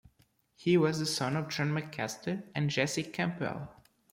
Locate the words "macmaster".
1.69-2.41